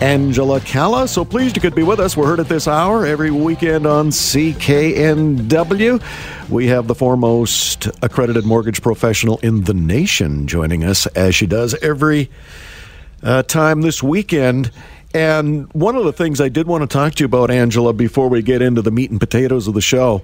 [0.00, 1.08] Angela Calla.
[1.08, 2.16] So pleased you could be with us.
[2.16, 6.02] We're heard at this hour every weekend on CKNW.
[6.50, 11.74] We have the foremost accredited mortgage professional in the nation joining us, as she does
[11.82, 12.30] every
[13.22, 14.70] uh, time this weekend.
[15.14, 18.28] And one of the things I did want to talk to you about, Angela, before
[18.28, 20.22] we get into the meat and potatoes of the show,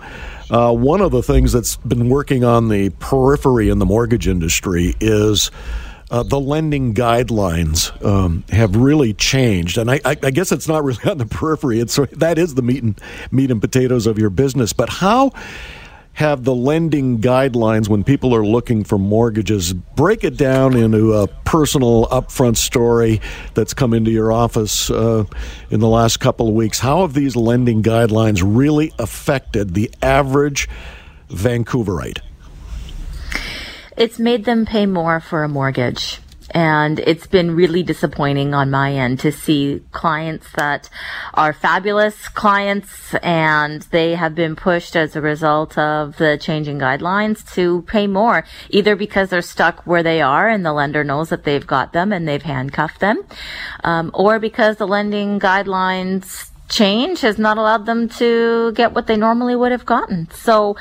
[0.50, 4.96] uh, one of the things that's been working on the periphery in the mortgage industry
[5.00, 5.52] is
[6.10, 10.82] uh, the lending guidelines um, have really changed, and I, I, I, guess it's not
[10.82, 11.80] really on the periphery.
[11.80, 13.00] It's that is the meat and
[13.30, 14.72] meat and potatoes of your business.
[14.72, 15.32] But how
[16.14, 21.26] have the lending guidelines when people are looking for mortgages break it down into a
[21.44, 23.20] personal upfront story
[23.54, 25.24] that's come into your office uh,
[25.70, 26.80] in the last couple of weeks?
[26.80, 30.68] How have these lending guidelines really affected the average
[31.28, 32.18] Vancouverite?
[33.96, 36.20] It's made them pay more for a mortgage.
[36.52, 40.90] And it's been really disappointing on my end to see clients that
[41.32, 47.48] are fabulous clients and they have been pushed as a result of the changing guidelines
[47.54, 51.44] to pay more, either because they're stuck where they are and the lender knows that
[51.44, 53.22] they've got them and they've handcuffed them,
[53.84, 59.16] um, or because the lending guidelines change has not allowed them to get what they
[59.16, 60.28] normally would have gotten.
[60.32, 60.76] So,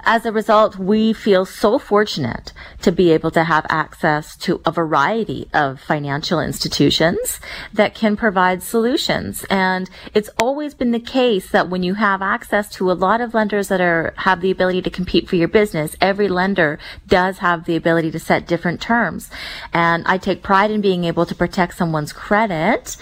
[0.00, 4.70] as a result, we feel so fortunate to be able to have access to a
[4.70, 7.40] variety of financial institutions
[7.72, 9.44] that can provide solutions.
[9.50, 13.34] And it's always been the case that when you have access to a lot of
[13.34, 17.64] lenders that are, have the ability to compete for your business, every lender does have
[17.64, 19.30] the ability to set different terms.
[19.72, 22.96] And I take pride in being able to protect someone's credit,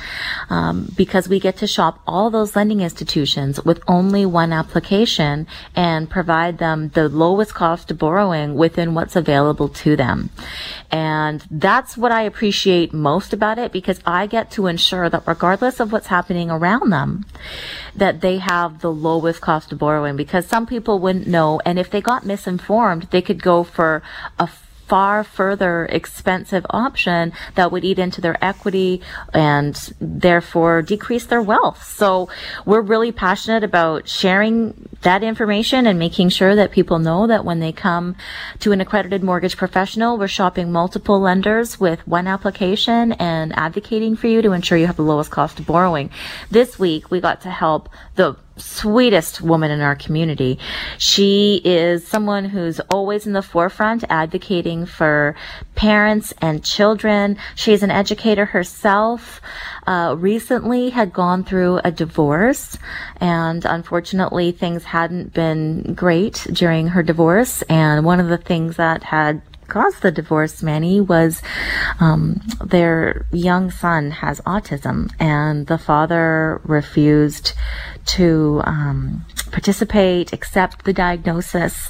[0.51, 6.09] um, because we get to shop all those lending institutions with only one application and
[6.09, 10.31] provide them the lowest cost of borrowing within what's available to them.
[10.91, 15.81] And that's what I appreciate most about it because I get to ensure that regardless
[15.81, 17.27] of what's happening around them,
[17.95, 21.61] that they have the lowest cost of borrowing because some people wouldn't know.
[21.65, 24.03] And if they got misinformed, they could go for
[24.39, 24.49] a
[24.87, 29.03] far further expensive option that would eat into their equity
[29.35, 31.85] and therefore decrease their wealth.
[31.85, 32.29] So
[32.65, 37.61] we're really passionate about sharing that information and making sure that people know that when
[37.61, 38.17] they come
[38.61, 44.29] to an accredited mortgage professional, we're shopping multiple lenders with one application and advocating for
[44.29, 46.11] you to ensure you have the lowest cost of borrowing.
[46.51, 50.59] This week we got to help the sweetest woman in our community.
[50.99, 55.35] She is someone who's always in the forefront advocating for
[55.75, 57.37] parents and children.
[57.55, 59.41] She's an educator herself.
[59.87, 62.77] Uh, recently had gone through a divorce
[63.21, 67.63] and unfortunately things hadn't been great during her divorce.
[67.63, 71.43] And one of the things that had caused the divorce, Manny, was
[72.01, 77.53] um, their young son has autism, and the father refused
[78.07, 81.89] to um, participate, accept the diagnosis,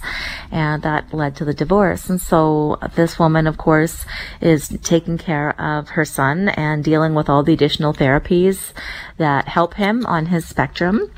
[0.51, 2.09] and that led to the divorce.
[2.09, 4.05] And so this woman, of course,
[4.41, 8.73] is taking care of her son and dealing with all the additional therapies
[9.19, 11.11] that help him on his spectrum.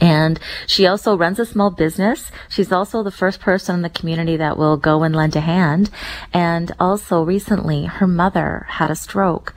[0.00, 2.30] And she also runs a small business.
[2.48, 5.90] She's also the first person in the community that will go and lend a hand.
[6.32, 9.54] And also recently, her mother had a stroke.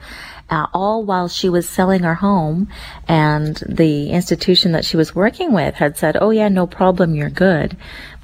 [0.48, 2.68] Uh, all while she was selling her home
[3.08, 7.28] and the institution that she was working with had said, oh yeah, no problem, you're
[7.28, 7.76] good.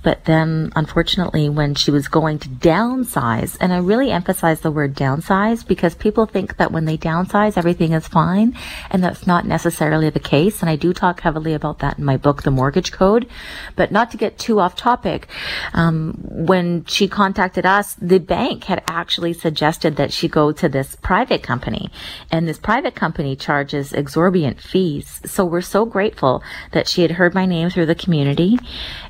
[0.03, 4.97] But then, unfortunately, when she was going to downsize, and I really emphasize the word
[4.97, 8.57] downsize because people think that when they downsize, everything is fine,
[8.91, 10.61] and that's not necessarily the case.
[10.61, 13.29] And I do talk heavily about that in my book, The Mortgage Code.
[13.77, 15.29] But not to get too off topic,
[15.73, 20.97] um, when she contacted us, the bank had actually suggested that she go to this
[20.97, 21.91] private company,
[22.31, 25.21] and this private company charges exorbitant fees.
[25.25, 26.43] So we're so grateful
[26.73, 28.59] that she had heard my name through the community,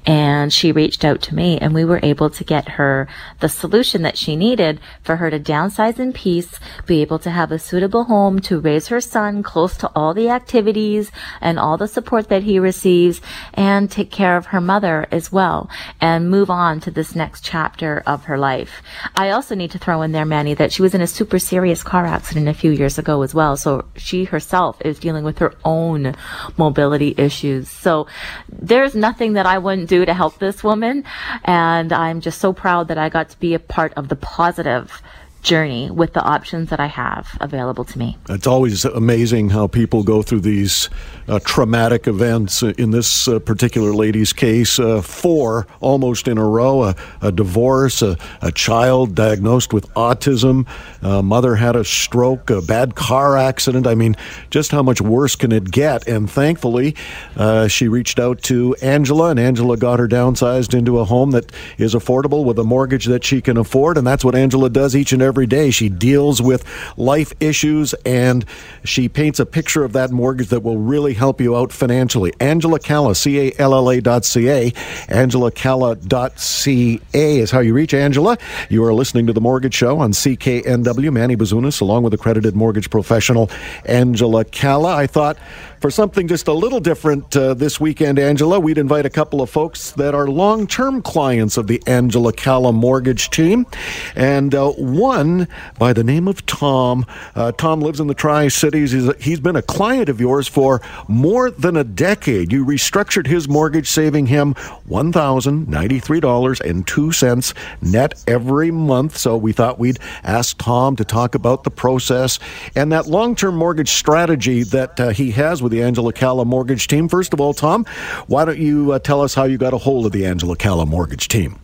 [0.06, 3.08] and she reached out to me and we were able to get her
[3.40, 7.52] the solution that she needed for her to downsize in peace, be able to have
[7.52, 11.10] a suitable home to raise her son close to all the activities
[11.40, 13.20] and all the support that he receives
[13.54, 15.70] and take care of her mother as well
[16.00, 18.82] and move on to this next chapter of her life.
[19.14, 21.82] I also need to throw in there, Manny, that she was in a super serious
[21.82, 23.56] car accident a few years ago as well.
[23.56, 26.14] So she herself is dealing with her own
[26.56, 27.68] mobility issues.
[27.68, 28.06] So
[28.50, 31.04] there's nothing that I wouldn't do to help this woman.
[31.44, 35.02] And I'm just so proud that I got to be a part of the positive
[35.42, 38.16] journey with the options that I have available to me.
[38.28, 40.88] It's always amazing how people go through these
[41.28, 42.62] uh, traumatic events.
[42.62, 48.02] In this uh, particular lady's case, uh, four almost in a row a, a divorce,
[48.02, 50.66] a, a, child diagnosed with autism,
[51.02, 53.86] a mother had a stroke, a bad car accident.
[53.86, 54.14] I mean,
[54.50, 56.06] just how much worse can it get?
[56.06, 56.94] And thankfully,
[57.36, 61.50] uh, she reached out to Angela, and Angela got her downsized into a home that
[61.78, 63.98] is affordable with a mortgage that she can afford.
[63.98, 65.70] And that's what Angela does each and every every day.
[65.70, 66.62] She deals with
[66.98, 68.44] life issues and
[68.84, 72.34] she paints a picture of that mortgage that will really help you out financially.
[72.38, 74.70] Angela Calla, C A L L A dot C A.
[75.08, 78.36] Angela Calla dot C A is how you reach Angela.
[78.68, 81.10] You are listening to The Mortgage Show on CKNW.
[81.10, 83.50] Manny Bazunas, along with accredited mortgage professional
[83.86, 84.94] Angela Calla.
[84.94, 85.38] I thought
[85.82, 89.50] for something just a little different uh, this weekend, Angela, we'd invite a couple of
[89.50, 93.66] folks that are long term clients of the Angela Calla mortgage team.
[94.14, 95.48] And uh, one
[95.80, 97.04] by the name of Tom.
[97.34, 98.92] Uh, Tom lives in the Tri Cities.
[98.92, 102.52] He's, he's been a client of yours for more than a decade.
[102.52, 104.54] You restructured his mortgage, saving him
[104.88, 109.16] $1,093.02 net every month.
[109.16, 112.38] So we thought we'd ask Tom to talk about the process
[112.76, 116.86] and that long term mortgage strategy that uh, he has with the Angela Calla mortgage
[116.86, 117.08] team.
[117.08, 117.84] First of all, Tom,
[118.28, 120.86] why don't you uh, tell us how you got a hold of the Angela Calla
[120.86, 121.58] mortgage team?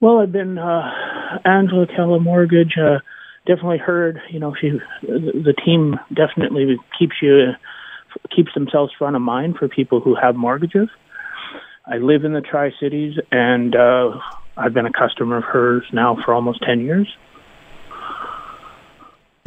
[0.00, 0.90] Well, I've been uh,
[1.44, 2.74] Angela Calla Mortgage.
[2.78, 3.00] Uh,
[3.46, 4.20] definitely heard.
[4.30, 4.70] You know, she
[5.02, 7.52] the team definitely keeps you
[8.34, 10.88] keeps themselves front of mind for people who have mortgages.
[11.84, 14.10] I live in the Tri Cities, and uh,
[14.56, 17.08] I've been a customer of hers now for almost ten years.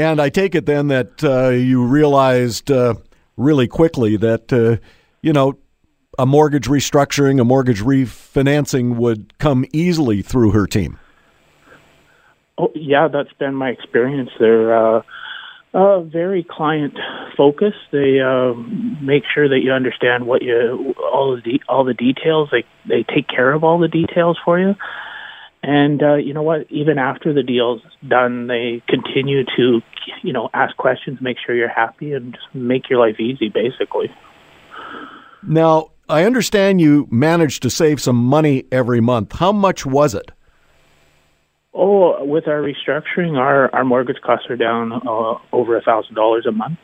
[0.02, 2.96] And I take it then that uh, you realized uh,
[3.38, 4.84] really quickly that, uh,
[5.22, 5.60] you know,
[6.18, 10.98] a mortgage restructuring, a mortgage refinancing would come easily through her team.
[12.58, 14.32] Oh, yeah, that's been my experience.
[14.40, 15.02] They're uh,
[15.76, 16.98] uh, very client
[17.38, 17.78] focused.
[17.92, 18.54] They uh,
[19.02, 22.50] make sure that you understand what you all the de- all the details.
[22.52, 24.76] They they take care of all the details for you.
[25.64, 26.66] And uh, you know what?
[26.72, 29.82] Even after the deal's done, they continue to,
[30.24, 34.12] you know, ask questions, make sure you're happy, and just make your life easy, basically.
[35.44, 39.34] Now, I understand you managed to save some money every month.
[39.34, 40.32] How much was it?
[41.74, 46.46] Oh, with our restructuring, our our mortgage costs are down uh, over a thousand dollars
[46.46, 46.78] a month.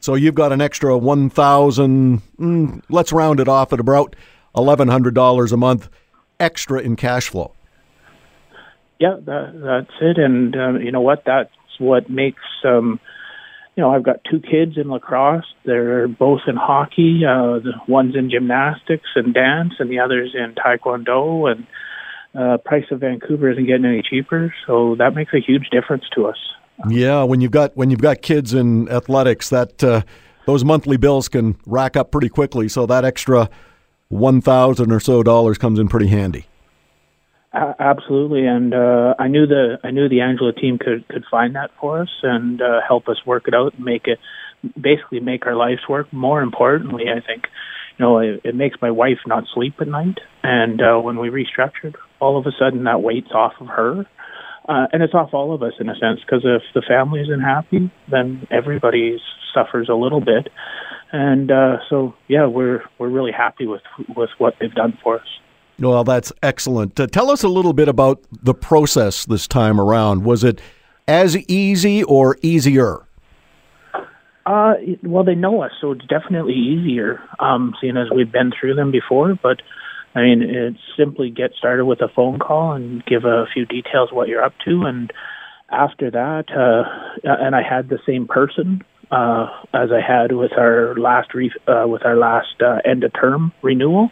[0.00, 2.20] So you've got an extra one thousand.
[2.38, 4.14] Mm, let's round it off at about
[4.54, 5.88] eleven hundred dollars a month
[6.38, 7.54] extra in cash flow.
[8.98, 10.18] Yeah, that, that's it.
[10.18, 11.22] And um, you know what?
[11.26, 12.98] That's what makes um,
[13.76, 15.44] you know I've got two kids in lacrosse.
[15.64, 17.22] They're both in hockey.
[17.24, 21.50] Uh, the one's in gymnastics and dance, and the other's in taekwondo.
[21.50, 21.66] And
[22.34, 26.26] uh, price of Vancouver isn't getting any cheaper, so that makes a huge difference to
[26.26, 26.38] us.
[26.88, 30.02] Yeah, when you've got when you've got kids in athletics, that uh,
[30.46, 32.68] those monthly bills can rack up pretty quickly.
[32.68, 33.50] So that extra
[34.08, 36.46] one thousand or so dollars comes in pretty handy
[37.54, 41.70] absolutely, and uh, I knew the I knew the Angela team could could find that
[41.80, 44.18] for us and uh, help us work it out and make it
[44.80, 46.12] basically make our lives work.
[46.12, 47.44] More importantly, I think
[47.98, 51.28] you know it, it makes my wife not sleep at night, and uh, when we
[51.28, 54.06] restructured, all of a sudden that weight's off of her.
[54.68, 57.40] Uh, and it's off all of us in a sense because if the family isn't
[57.40, 59.16] happy, then everybody
[59.54, 60.48] suffers a little bit.
[61.12, 63.82] And uh, so, yeah, we're we're really happy with
[64.16, 65.26] with what they've done for us.
[65.78, 66.98] Well, that's excellent.
[66.98, 70.24] Uh, tell us a little bit about the process this time around.
[70.24, 70.60] Was it
[71.06, 73.06] as easy or easier?
[74.46, 78.74] Uh, well, they know us, so it's definitely easier, um, seeing as we've been through
[78.74, 79.34] them before.
[79.34, 79.60] But
[80.14, 84.10] I mean, it's simply get started with a phone call and give a few details
[84.12, 85.12] what you're up to, and
[85.68, 86.84] after that, uh,
[87.24, 91.86] and I had the same person uh, as I had with our last re- uh,
[91.86, 94.10] with our last uh, end of term renewal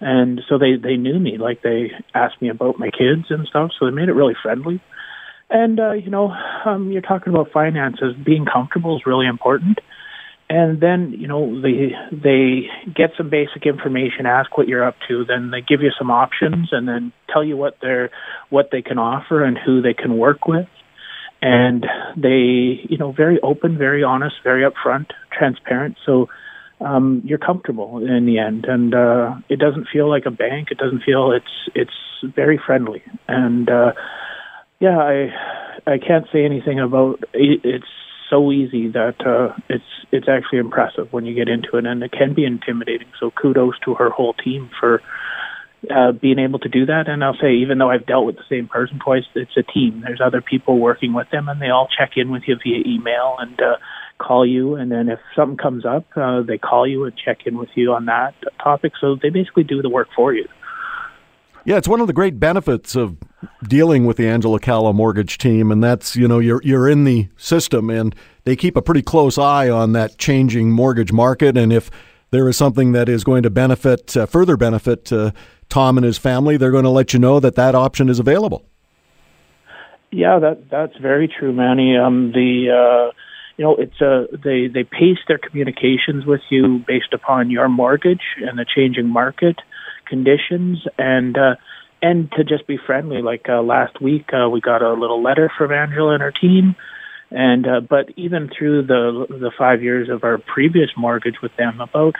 [0.00, 3.70] and so they they knew me like they asked me about my kids and stuff
[3.78, 4.80] so they made it really friendly.
[5.50, 6.32] And uh you know
[6.64, 8.14] um you're talking about finances.
[8.24, 9.78] Being comfortable is really important.
[10.50, 15.24] And then you know they they get some basic information, ask what you're up to,
[15.24, 18.10] then they give you some options, and then tell you what they're
[18.48, 20.68] what they can offer and who they can work with,
[21.42, 21.84] and
[22.16, 25.96] they you know very open, very honest, very upfront, transparent.
[26.06, 26.28] So
[26.80, 30.68] um, you're comfortable in the end, and uh, it doesn't feel like a bank.
[30.70, 33.92] It doesn't feel it's it's very friendly, and uh,
[34.80, 35.30] yeah, I
[35.86, 37.60] I can't say anything about it.
[37.64, 37.86] it's
[38.30, 42.12] so easy that uh, it's it's actually impressive when you get into it, and it
[42.12, 43.08] can be intimidating.
[43.18, 45.02] So kudos to her whole team for
[45.90, 47.08] uh, being able to do that.
[47.08, 50.02] And I'll say, even though I've dealt with the same person twice, it's a team.
[50.04, 53.36] There's other people working with them, and they all check in with you via email
[53.38, 53.76] and uh,
[54.18, 54.74] call you.
[54.74, 57.92] And then if something comes up, uh, they call you and check in with you
[57.92, 58.92] on that topic.
[59.00, 60.46] So they basically do the work for you.
[61.64, 63.18] Yeah, it's one of the great benefits of
[63.62, 67.28] dealing with the Angela Calla mortgage team, and that's you know you're you're in the
[67.36, 71.90] system, and they keep a pretty close eye on that changing mortgage market, and if
[72.30, 75.32] there is something that is going to benefit uh, further benefit uh,
[75.68, 78.64] Tom and his family, they're going to let you know that that option is available.
[80.10, 81.98] Yeah, that that's very true, Manny.
[81.98, 83.12] Um, the uh,
[83.58, 88.22] you know it's a they they pace their communications with you based upon your mortgage
[88.38, 89.56] and the changing market
[90.08, 91.56] conditions and uh,
[92.00, 93.22] and to just be friendly.
[93.22, 96.76] Like uh, last week, uh, we got a little letter from Angela and her team,
[97.30, 101.80] and uh, but even through the the five years of our previous mortgage with them,
[101.80, 102.14] about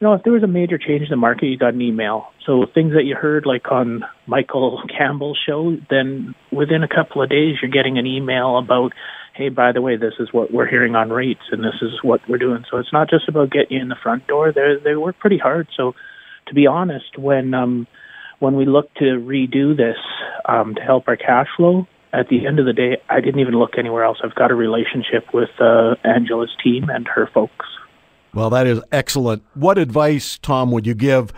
[0.00, 2.32] you know if there was a major change in the market, you got an email.
[2.46, 7.30] So things that you heard like on Michael Campbell's show, then within a couple of
[7.30, 8.92] days, you're getting an email about.
[9.40, 12.20] Hey, by the way, this is what we're hearing on rates, and this is what
[12.28, 12.62] we're doing.
[12.70, 14.52] So it's not just about getting you in the front door.
[14.52, 15.66] They they work pretty hard.
[15.74, 15.94] So
[16.48, 17.86] to be honest, when um,
[18.38, 19.96] when we look to redo this
[20.46, 23.54] um, to help our cash flow, at the end of the day, I didn't even
[23.54, 24.18] look anywhere else.
[24.22, 27.64] I've got a relationship with uh, Angela's team and her folks.
[28.34, 29.42] Well, that is excellent.
[29.54, 31.32] What advice, Tom, would you give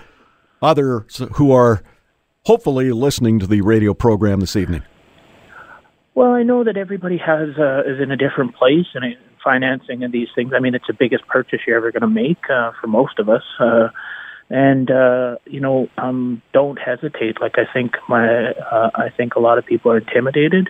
[0.60, 1.84] others who are
[2.46, 4.82] hopefully listening to the radio program this evening?
[6.14, 9.02] Well, I know that everybody has uh, is in a different place in
[9.42, 10.52] financing and these things.
[10.54, 13.28] I mean, it's the biggest purchase you're ever going to make uh, for most of
[13.28, 13.42] us.
[13.58, 13.88] Uh,
[14.50, 17.40] and uh, you know, um, don't hesitate.
[17.40, 20.68] Like I think my, uh, I think a lot of people are intimidated,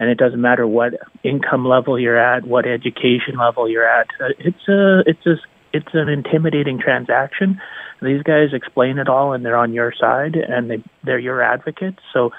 [0.00, 4.08] and it doesn't matter what income level you're at, what education level you're at.
[4.20, 5.36] Uh, it's a, it's a,
[5.72, 7.60] it's an intimidating transaction.
[8.02, 11.98] These guys explain it all, and they're on your side, and they, they're your advocates.
[12.12, 12.30] So,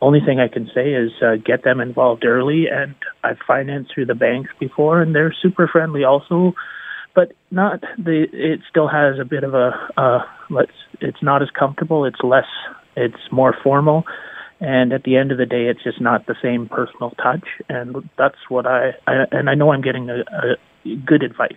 [0.00, 2.66] only thing I can say is uh, get them involved early.
[2.70, 6.04] And I've financed through the banks before, and they're super friendly.
[6.04, 6.54] Also
[7.16, 8.26] but not the.
[8.32, 9.70] It still has a bit of a.
[9.96, 10.18] Uh,
[10.50, 10.70] let's.
[11.00, 12.04] It's not as comfortable.
[12.04, 12.44] It's less.
[12.94, 14.04] It's more formal,
[14.60, 17.46] and at the end of the day, it's just not the same personal touch.
[17.68, 18.90] And that's what I.
[19.06, 21.52] I and I know I'm getting a, a good advice.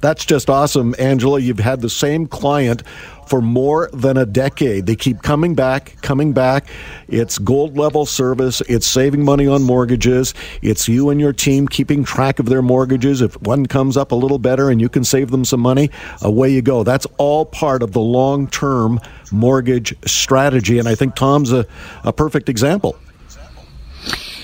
[0.00, 1.40] That's just awesome, Angela.
[1.40, 2.82] You've had the same client
[3.26, 4.86] for more than a decade.
[4.86, 6.66] They keep coming back, coming back.
[7.08, 8.60] It's gold level service.
[8.62, 10.34] It's saving money on mortgages.
[10.62, 13.20] It's you and your team keeping track of their mortgages.
[13.20, 15.90] If one comes up a little better and you can save them some money,
[16.22, 16.84] away you go.
[16.84, 19.00] That's all part of the long term
[19.32, 20.78] mortgage strategy.
[20.78, 21.66] And I think Tom's a,
[22.04, 22.96] a perfect example.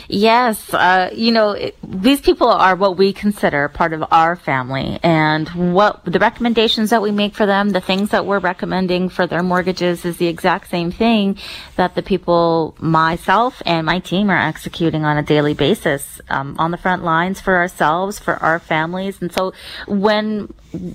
[0.08, 4.98] Yes, uh, you know, it, these people are what we consider part of our family,
[5.02, 9.26] and what the recommendations that we make for them, the things that we're recommending for
[9.26, 11.38] their mortgages, is the exact same thing
[11.76, 16.70] that the people, myself and my team, are executing on a daily basis um, on
[16.70, 19.52] the front lines for ourselves, for our families, and so
[19.86, 20.52] when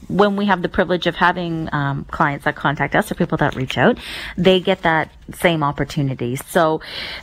[0.07, 3.55] when we have the privilege of having um, clients that contact us or people that
[3.55, 3.98] reach out,
[4.38, 6.36] they get that same opportunity.
[6.36, 6.81] So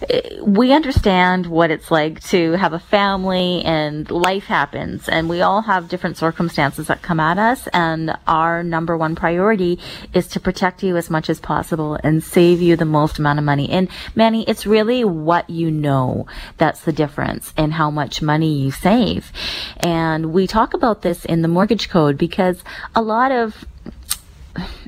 [0.08, 5.42] eh, we understand what it's like to have a family and life happens and we
[5.42, 9.78] all have different circumstances that come at us and our number one priority
[10.12, 13.44] is to protect you as much as possible and save you the most amount of
[13.44, 13.68] money.
[13.70, 18.70] And Manny, it's really what you know that's the difference in how much money you
[18.70, 19.32] save.
[19.78, 22.45] And we talk about this in the mortgage code because
[22.94, 23.64] a lot of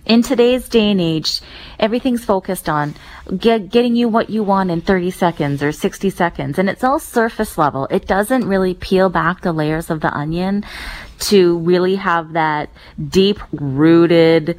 [0.07, 1.41] in today's day and age,
[1.79, 2.95] everything's focused on
[3.37, 6.59] get, getting you what you want in 30 seconds or 60 seconds.
[6.59, 7.87] And it's all surface level.
[7.91, 10.65] It doesn't really peel back the layers of the onion
[11.21, 12.71] to really have that
[13.09, 14.59] deep rooted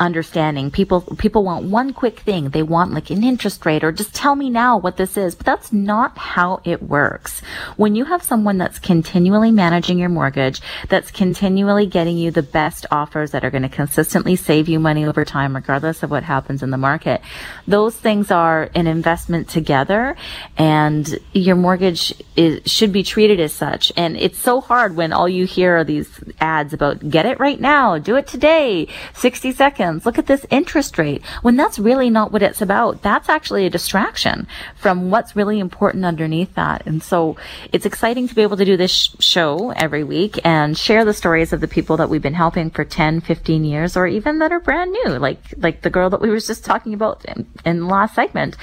[0.00, 0.70] understanding.
[0.70, 2.48] People people want one quick thing.
[2.48, 5.34] They want like an interest rate or just tell me now what this is.
[5.34, 7.40] But that's not how it works.
[7.76, 12.86] When you have someone that's continually managing your mortgage, that's continually getting you the best
[12.90, 16.62] offers that are going to consistently save you money over time regardless of what happens
[16.62, 17.20] in the market.
[17.68, 20.16] Those things are an investment together
[20.56, 23.92] and your mortgage is, should be treated as such.
[23.96, 26.08] And it's so hard when all you hear are these
[26.40, 30.98] ads about get it right now, do it today, 60 seconds, look at this interest
[30.98, 33.02] rate, when that's really not what it's about.
[33.02, 36.86] That's actually a distraction from what's really important underneath that.
[36.86, 37.36] And so
[37.72, 41.14] it's exciting to be able to do this sh- show every week and share the
[41.14, 44.52] stories of the people that we've been helping for 10, 15 years, or even that
[44.52, 47.80] are brand new, like, like the girl that we were just talking about in, in
[47.80, 48.56] the last segment.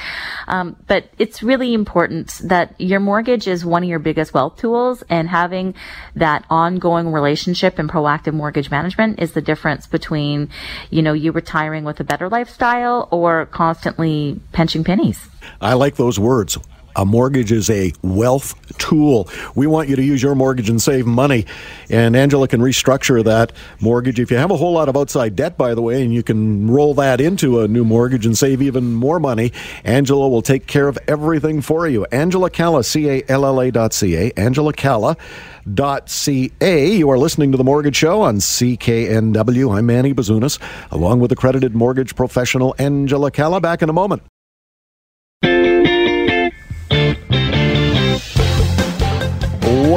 [0.47, 5.03] Um, but it's really important that your mortgage is one of your biggest wealth tools
[5.09, 5.75] and having
[6.15, 10.49] that ongoing relationship and proactive mortgage management is the difference between,
[10.89, 15.27] you know, you retiring with a better lifestyle or constantly pinching pennies.
[15.61, 16.57] I like those words.
[16.97, 19.29] A mortgage is a wealth tool.
[19.53, 21.45] We want you to use your mortgage and save money.
[21.91, 24.19] And Angela can restructure that mortgage.
[24.19, 26.67] If you have a whole lot of outside debt, by the way, and you can
[26.67, 30.87] roll that into a new mortgage and save even more money, Angela will take care
[30.87, 32.03] of everything for you.
[32.11, 34.31] Angela Calla, C A L L A dot C A.
[34.35, 35.15] Angela Calla.
[35.71, 36.97] Dot ca.
[36.97, 39.77] You are listening to the Mortgage Show on CKNW.
[39.77, 40.59] I'm Manny Bazunas,
[40.91, 43.59] along with accredited mortgage professional Angela Calla.
[43.59, 44.23] Back in a moment.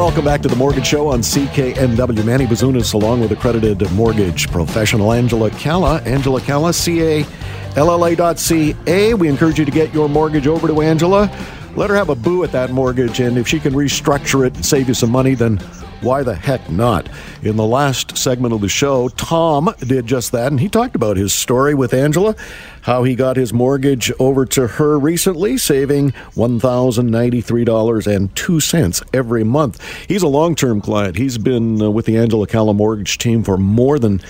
[0.01, 2.25] Welcome back to the Mortgage Show on CKNW.
[2.25, 6.01] Manny Bazunas, along with accredited mortgage professional Angela Calla.
[6.07, 9.13] Angela Calla, C-A-L-L-A dot C-A.
[9.13, 11.31] We encourage you to get your mortgage over to Angela.
[11.77, 14.65] Let her have a boo at that mortgage, and if she can restructure it and
[14.65, 15.59] save you some money, then
[16.01, 17.09] why the heck not?
[17.43, 21.17] In the last segment of the show, Tom did just that, and he talked about
[21.17, 22.35] his story with Angela,
[22.83, 29.85] how he got his mortgage over to her recently, saving $1,093.02 every month.
[30.07, 31.17] He's a long term client.
[31.17, 34.21] He's been uh, with the Angela Calla mortgage team for more than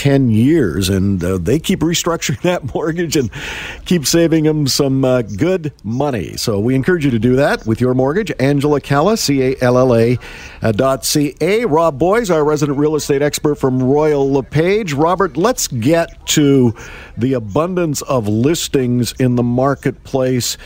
[0.00, 3.30] 10 years, and uh, they keep restructuring that mortgage and
[3.84, 6.38] keep saving them some uh, good money.
[6.38, 8.32] So we encourage you to do that with your mortgage.
[8.40, 10.18] Angela Calla, C A L L A
[10.62, 11.66] uh, dot C A.
[11.66, 14.94] Rob Boies, our resident real estate expert from Royal LePage.
[14.94, 16.74] Robert, let's get to
[17.18, 20.56] the abundance of listings in the marketplace.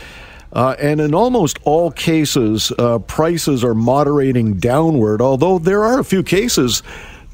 [0.53, 6.05] Uh, and in almost all cases, uh, prices are moderating downward, although there are a
[6.05, 6.81] few cases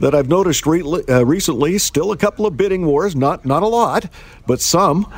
[0.01, 1.77] that I've noticed re- uh, recently.
[1.77, 4.10] Still a couple of bidding wars, not not a lot,
[4.46, 5.12] but some.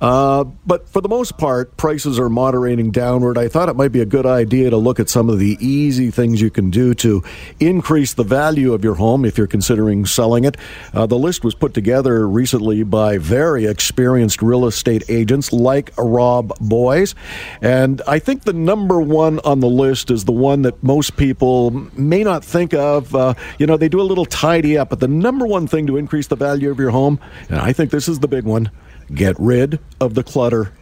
[0.00, 3.36] Uh, but for the most part, prices are moderating downward.
[3.36, 6.10] I thought it might be a good idea to look at some of the easy
[6.10, 7.22] things you can do to
[7.58, 10.56] increase the value of your home if you're considering selling it.
[10.94, 16.58] Uh, the list was put together recently by very experienced real estate agents like Rob
[16.60, 17.14] Boies.
[17.60, 21.70] And I think the number one on the list is the one that most people
[21.92, 23.14] may not think of.
[23.14, 25.96] Uh, you know, they do a little tidy up, but the number one thing to
[25.96, 28.70] increase the value of your home, and I think this is the big one
[29.14, 30.72] Get rid of the clutter.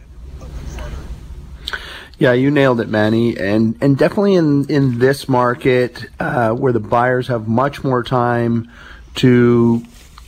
[2.19, 6.79] Yeah, you nailed it, Manny, and and definitely in in this market uh, where the
[6.81, 8.69] buyers have much more time
[9.15, 9.83] to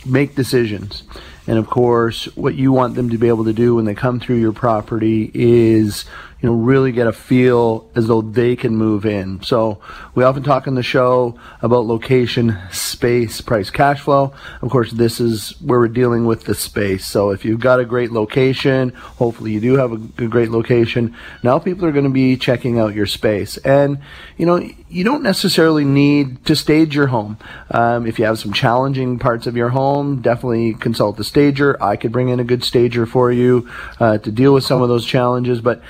[0.06, 1.02] make decisions,
[1.46, 4.20] and of course, what you want them to be able to do when they come
[4.20, 6.06] through your property is
[6.42, 9.40] you know, really get a feel as though they can move in.
[9.42, 9.80] So
[10.16, 14.34] we often talk in the show about location, space, price, cash flow.
[14.60, 17.06] Of course, this is where we're dealing with the space.
[17.06, 21.14] So if you've got a great location, hopefully you do have a, great location.
[21.44, 23.56] Now people are going to be checking out your space.
[23.58, 23.98] And,
[24.36, 27.38] you know, you don't necessarily need to stage your home.
[27.70, 31.80] Um, if you have some challenging parts of your home, definitely consult the stager.
[31.82, 33.68] I could bring in a good stager for you
[34.00, 35.80] uh, to deal with some of those challenges, but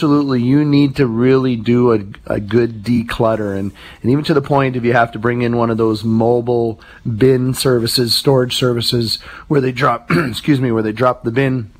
[0.00, 4.76] you need to really do a, a good declutter and, and even to the point
[4.76, 9.60] if you have to bring in one of those mobile bin services, storage services where
[9.60, 11.70] they drop, excuse me, where they drop the bin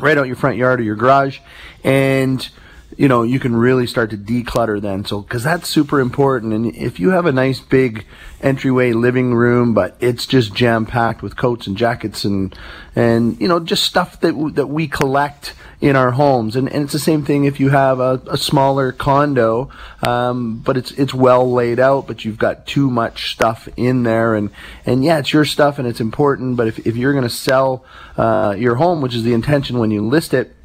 [0.00, 1.38] right out your front yard or your garage
[1.84, 2.48] and
[2.96, 5.04] you know, you can really start to declutter then.
[5.04, 6.52] So, cause that's super important.
[6.52, 8.06] And if you have a nice big
[8.40, 12.56] entryway living room, but it's just jam packed with coats and jackets and,
[12.94, 16.56] and, you know, just stuff that, that we collect in our homes.
[16.56, 19.70] And, and it's the same thing if you have a, a smaller condo,
[20.02, 24.34] um, but it's, it's well laid out, but you've got too much stuff in there.
[24.34, 24.50] And,
[24.84, 26.56] and yeah, it's your stuff and it's important.
[26.56, 27.84] But if, if you're going to sell,
[28.16, 30.56] uh, your home, which is the intention when you list it,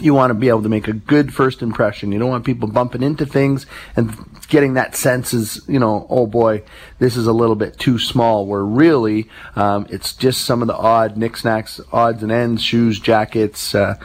[0.00, 2.12] you want to be able to make a good first impression.
[2.12, 4.14] You don't want people bumping into things and
[4.48, 6.62] getting that sense is, you know, oh boy,
[6.98, 8.46] this is a little bit too small.
[8.46, 13.74] Where really, um, it's just some of the odd knickknacks, odds and ends, shoes, jackets,
[13.74, 13.96] uh,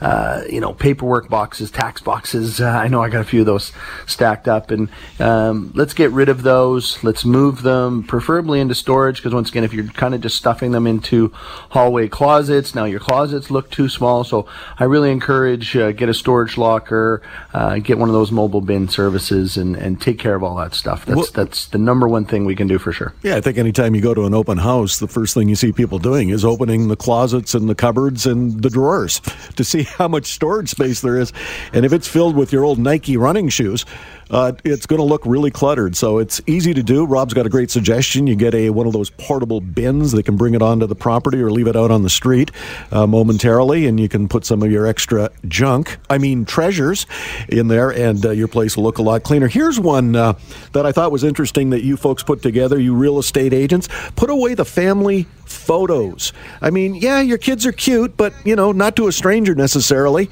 [0.00, 2.60] uh, you know, paperwork boxes, tax boxes.
[2.60, 3.72] Uh, I know I got a few of those
[4.06, 7.02] stacked up, and um, let's get rid of those.
[7.02, 10.72] Let's move them, preferably into storage, because once again, if you're kind of just stuffing
[10.72, 11.32] them into
[11.70, 14.24] hallway closets, now your closets look too small.
[14.24, 14.46] So
[14.78, 17.22] I really encourage uh, get a storage locker,
[17.54, 20.74] uh, get one of those mobile bin services, and, and take care of all that
[20.74, 21.06] stuff.
[21.06, 23.14] That's well, that's the number one thing we can do for sure.
[23.22, 25.72] Yeah, I think anytime you go to an open house, the first thing you see
[25.72, 29.20] people doing is opening the closets and the cupboards and the drawers
[29.56, 31.32] to see how much storage space there is.
[31.72, 33.84] And if it's filled with your old Nike running shoes,
[34.30, 35.96] uh, it's going to look really cluttered.
[35.96, 37.04] So it's easy to do.
[37.06, 38.26] Rob's got a great suggestion.
[38.26, 40.12] You get a one of those portable bins.
[40.12, 42.50] that can bring it onto the property or leave it out on the street
[42.90, 47.06] uh, momentarily, and you can put some of your extra junk, I mean treasures,
[47.48, 49.48] in there, and uh, your place will look a lot cleaner.
[49.48, 50.34] Here's one uh,
[50.72, 52.78] that I thought was interesting that you folks put together.
[52.78, 56.32] You real estate agents put away the family photos.
[56.60, 60.28] I mean, yeah, your kids are cute, but you know, not to a stranger necessarily.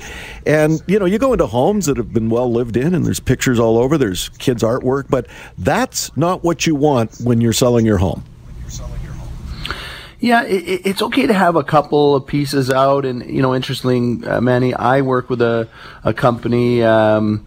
[0.46, 3.20] And you know, you go into homes that have been well lived in, and there's
[3.20, 3.99] pictures all over over.
[3.99, 5.27] There's kids' artwork, but
[5.59, 8.25] that's not what you want when you're selling your home.
[10.20, 14.27] Yeah, it, it's okay to have a couple of pieces out, and you know, interesting,
[14.27, 14.73] uh, Manny.
[14.73, 15.68] I work with a
[16.03, 16.83] a company.
[16.83, 17.47] Um,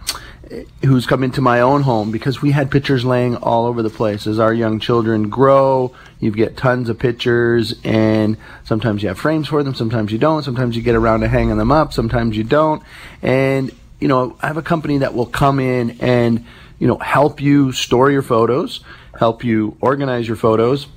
[0.86, 4.26] who's come into my own home because we had pictures laying all over the place
[4.28, 9.50] as our young children grow you get tons of pictures and sometimes you have frames
[9.50, 12.46] for them sometimes you don't sometimes you get around to hanging them up sometimes you
[12.46, 12.82] don't
[13.22, 16.46] and you know, I have a company that will come in and,
[16.80, 18.82] you know, help you store your photos,
[19.18, 20.88] help you organize your photos.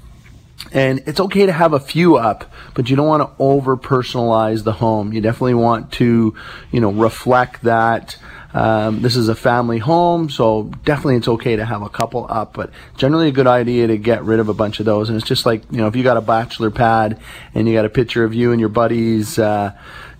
[0.73, 4.63] And it's okay to have a few up, but you don't want to over personalize
[4.63, 5.13] the home.
[5.13, 6.35] You definitely want to,
[6.71, 8.19] you know, reflect that
[8.53, 12.53] um, this is a family home, so definitely it's okay to have a couple up,
[12.53, 15.09] but generally a good idea to get rid of a bunch of those.
[15.09, 17.21] And it's just like, you know, if you got a bachelor pad
[17.55, 19.73] and you got a picture of you and your buddies, uh,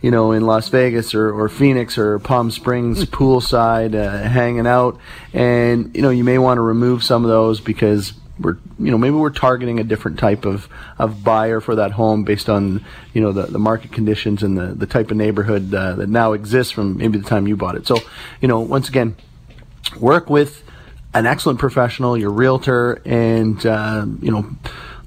[0.03, 4.99] you know, in Las Vegas or, or Phoenix or Palm Springs poolside, uh, hanging out.
[5.33, 8.97] And, you know, you may want to remove some of those because we're, you know,
[8.97, 13.21] maybe we're targeting a different type of, of buyer for that home based on, you
[13.21, 16.73] know, the, the market conditions and the, the type of neighborhood uh, that now exists
[16.73, 17.87] from maybe the time you bought it.
[17.87, 17.99] So,
[18.41, 19.17] you know, once again,
[19.99, 20.63] work with
[21.13, 24.49] an excellent professional, your realtor, and, uh, you know,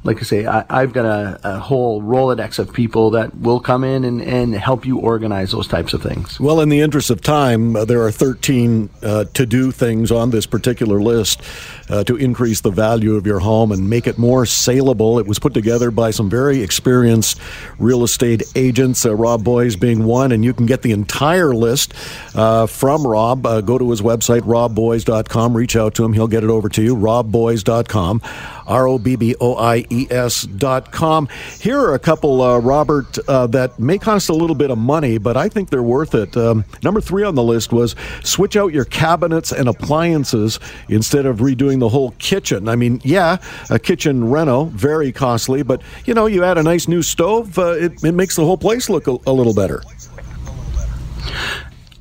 [0.03, 3.85] like I say, I, have got a, a, whole Rolodex of people that will come
[3.85, 6.39] in and, and help you organize those types of things.
[6.41, 10.31] Well, in the interest of time, uh, there are 13 uh, to do things on
[10.31, 11.41] this particular list
[11.89, 15.19] uh, to increase the value of your home and make it more saleable.
[15.19, 17.39] It was put together by some very experienced
[17.79, 21.93] real estate agents, uh, Rob Boies being one, and you can get the entire list
[22.35, 23.45] uh, from Rob.
[23.45, 26.81] Uh, go to his website, robboies.com, reach out to him, he'll get it over to
[26.81, 28.21] you, robboies.com.
[28.67, 31.27] R O B B O I E S dot com.
[31.59, 35.17] Here are a couple, uh, Robert, uh, that may cost a little bit of money,
[35.17, 36.35] but I think they're worth it.
[36.37, 41.37] Um, number three on the list was switch out your cabinets and appliances instead of
[41.37, 42.67] redoing the whole kitchen.
[42.67, 43.37] I mean, yeah,
[43.69, 47.71] a kitchen reno, very costly, but you know, you add a nice new stove, uh,
[47.71, 49.81] it, it makes the whole place look a, a little better.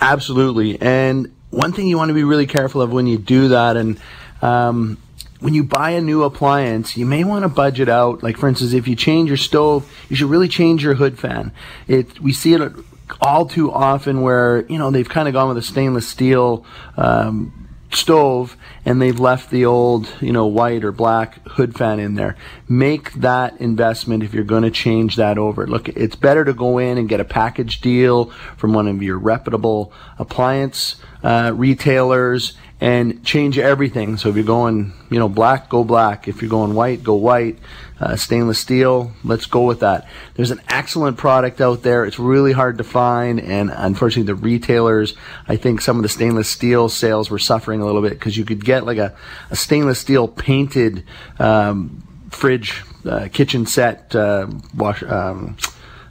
[0.01, 0.81] Absolutely.
[0.81, 4.01] And one thing you want to be really careful of when you do that, and
[4.41, 4.99] um,
[5.43, 8.23] when you buy a new appliance, you may want to budget out.
[8.23, 11.53] Like for instance, if you change your stove, you should really change your hood fan.
[11.89, 12.73] It we see it
[13.21, 16.65] all too often where you know they've kind of gone with a stainless steel
[16.97, 22.15] um, stove and they've left the old you know white or black hood fan in
[22.15, 22.37] there.
[22.69, 25.67] Make that investment if you're going to change that over.
[25.67, 28.27] Look, it's better to go in and get a package deal
[28.57, 34.17] from one of your reputable appliance uh, retailers and change everything.
[34.17, 36.27] So if you're going, you know, black, go black.
[36.27, 37.59] If you're going white, go white.
[38.01, 40.09] Uh, stainless steel, let's go with that.
[40.35, 42.05] There's an excellent product out there.
[42.05, 45.15] It's really hard to find, and unfortunately, the retailers,
[45.47, 48.45] I think some of the stainless steel sales were suffering a little bit because you
[48.45, 49.15] could get like a,
[49.51, 51.05] a stainless steel painted
[51.39, 55.05] um, fridge, uh, kitchen set, uh, wash.
[55.05, 55.57] Um,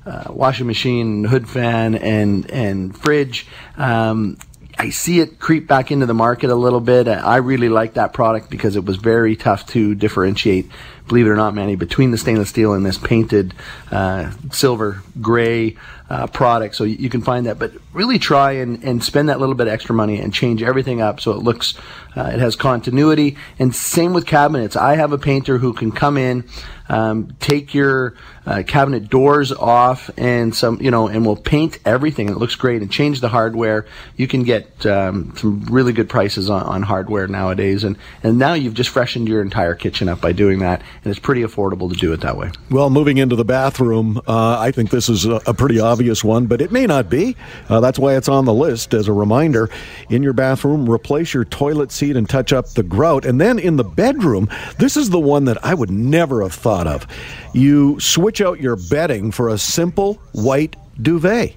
[0.03, 3.45] uh, washing machine, hood fan, and and fridge.
[3.77, 4.35] Um,
[4.81, 7.07] I see it creep back into the market a little bit.
[7.07, 10.71] I really like that product because it was very tough to differentiate
[11.07, 13.53] believe it or not, Manny, between the stainless steel and this painted
[13.91, 15.75] uh, silver gray
[16.11, 16.75] uh, product.
[16.75, 19.73] So you can find that, but really try and, and spend that little bit of
[19.73, 21.73] extra money and change everything up so it looks,
[22.17, 23.37] uh, it has continuity.
[23.59, 24.75] And same with cabinets.
[24.75, 26.43] I have a painter who can come in,
[26.89, 32.27] um, take your uh, cabinet doors off and some, you know, and we'll paint everything.
[32.27, 33.85] It looks great and change the hardware.
[34.17, 37.85] You can get um, some really good prices on, on hardware nowadays.
[37.85, 40.81] And, and now you've just freshened your entire kitchen up by doing that.
[41.03, 42.51] And it's pretty affordable to do it that way.
[42.69, 46.45] Well, moving into the bathroom, uh, I think this is a, a, pretty obvious one,
[46.45, 47.35] but it may not be.
[47.69, 49.71] Uh, that's why it's on the list as a reminder.
[50.11, 53.25] In your bathroom, replace your toilet seat and touch up the grout.
[53.25, 56.85] And then in the bedroom, this is the one that I would never have thought
[56.85, 57.07] of.
[57.53, 61.55] You switch out your bedding for a simple white duvet.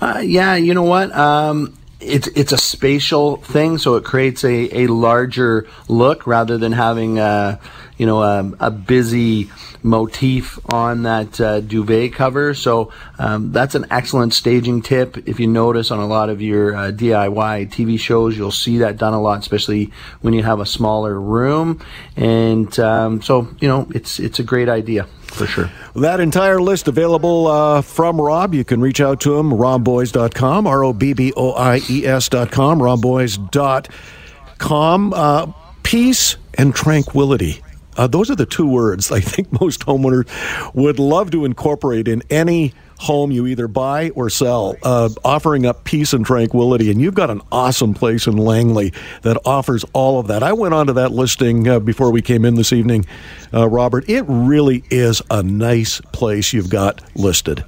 [0.00, 1.12] Uh, yeah, you know what?
[1.12, 6.72] Um, it's it's a spatial thing, so it creates a, a larger look rather than
[6.72, 7.60] having a,
[7.98, 9.50] you know a, a busy
[9.82, 12.54] motif on that uh, duvet cover.
[12.54, 15.28] So um, that's an excellent staging tip.
[15.28, 18.96] If you notice on a lot of your uh, DIY TV shows, you'll see that
[18.96, 21.84] done a lot, especially when you have a smaller room.
[22.16, 25.70] And um, so you know it's it's a great idea for sure.
[25.94, 28.54] That entire list available uh, from Rob.
[28.54, 32.78] You can reach out to him, robboies.com, R O B B O I E S.com,
[32.78, 35.12] robboies.com.
[35.14, 37.62] Uh, peace and tranquility.
[37.98, 40.26] Uh, those are the two words I think most homeowners
[40.74, 45.84] would love to incorporate in any home you either buy or sell, uh, offering up
[45.84, 46.90] peace and tranquility.
[46.90, 50.42] And you've got an awesome place in Langley that offers all of that.
[50.42, 53.06] I went onto that listing uh, before we came in this evening,
[53.54, 54.08] uh, Robert.
[54.08, 57.64] It really is a nice place you've got listed.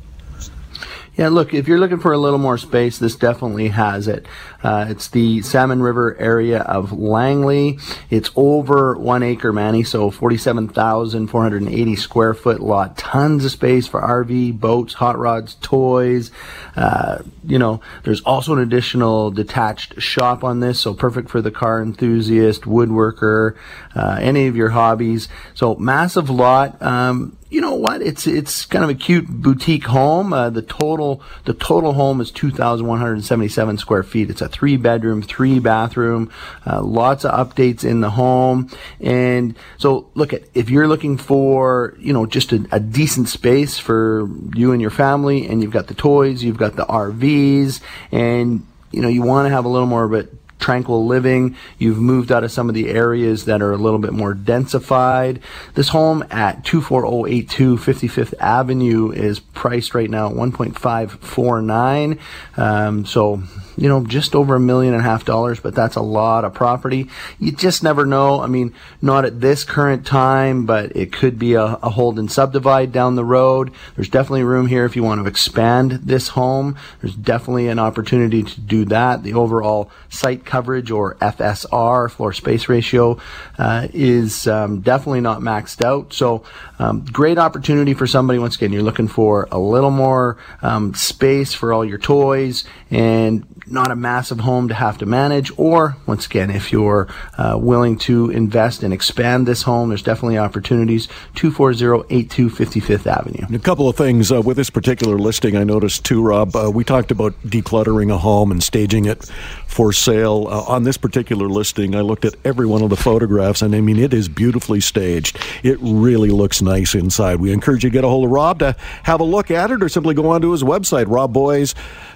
[1.17, 4.27] Yeah, look, if you're looking for a little more space, this definitely has it.
[4.63, 7.79] Uh, it's the Salmon River area of Langley.
[8.11, 12.97] It's over one acre, Manny, so 47,480 square foot lot.
[12.97, 16.31] Tons of space for RV, boats, hot rods, toys.
[16.77, 21.51] Uh, you know, there's also an additional detached shop on this, so perfect for the
[21.51, 23.57] car enthusiast, woodworker,
[23.95, 25.29] uh, any of your hobbies.
[25.55, 26.81] So massive lot.
[26.83, 28.01] Um, you know what?
[28.01, 30.33] It's it's kind of a cute boutique home.
[30.33, 34.31] Uh, the total the total home is 2,177 square feet.
[34.31, 36.31] It's a three bedroom, three bathroom.
[36.67, 41.95] Uh, lots of updates in the home, and so look at if you're looking for
[41.99, 45.87] you know just a, a decent space for you and your family, and you've got
[45.87, 47.81] the toys, you've got the RVs,
[48.13, 51.57] and you know you want to have a little more of it tranquil living.
[51.79, 55.41] You've moved out of some of the areas that are a little bit more densified.
[55.75, 62.19] This home at 24082 55th Avenue is priced right now at 1.549.
[62.57, 63.43] Um, so
[63.77, 66.55] you know, just over a million and a half dollars, but that's a lot of
[66.55, 67.09] property.
[67.39, 68.41] You just never know.
[68.41, 72.31] I mean, not at this current time, but it could be a, a hold and
[72.31, 73.73] subdivide down the road.
[73.97, 76.77] There's definitely room here if you want to expand this home.
[77.01, 79.23] There's definitely an opportunity to do that.
[79.23, 83.19] The overall site coverage or FSR, floor space ratio,
[83.59, 86.13] uh, is um, definitely not maxed out.
[86.13, 86.45] So,
[86.79, 88.39] um, great opportunity for somebody.
[88.39, 93.47] Once again, you're looking for a little more um, space for all your toys and
[93.71, 95.53] not a massive home to have to manage.
[95.57, 100.39] Or, once again, if you're uh, willing to invest and expand this home, there's definitely
[100.39, 101.09] opportunities.
[101.35, 102.01] 240
[102.49, 103.47] 55th Avenue.
[103.55, 106.55] A couple of things uh, with this particular listing I noticed too, Rob.
[106.55, 109.25] Uh, we talked about decluttering a home and staging it
[109.67, 110.47] for sale.
[110.51, 113.81] Uh, on this particular listing, I looked at every one of the photographs, and I
[113.81, 115.39] mean, it is beautifully staged.
[115.63, 117.37] It really looks nice inside.
[117.37, 119.83] We encourage you to get a hold of Rob to have a look at it
[119.83, 121.07] or simply go onto his website,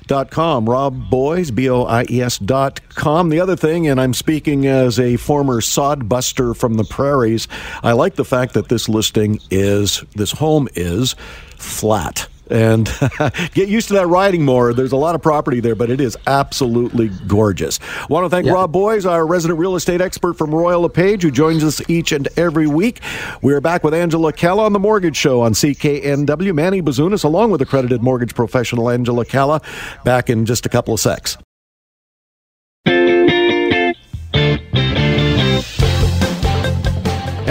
[0.06, 0.68] robboies.com.
[0.68, 3.28] Rob Boies, B O I E S dot com.
[3.28, 7.48] The other thing, and I'm speaking as a former sod buster from the prairies,
[7.82, 11.14] I like the fact that this listing is, this home is
[11.56, 12.86] flat and
[13.54, 14.74] get used to that riding more.
[14.74, 17.78] There's a lot of property there, but it is absolutely gorgeous.
[18.08, 18.52] Want to thank yeah.
[18.52, 22.28] Rob Boies, our resident real estate expert from Royal LePage, who joins us each and
[22.36, 23.00] every week.
[23.42, 26.54] We are back with Angela Calla on the Mortgage Show on CKNW.
[26.54, 29.60] Manny Bazunas, along with accredited mortgage professional Angela Calla,
[30.04, 31.36] back in just a couple of secs.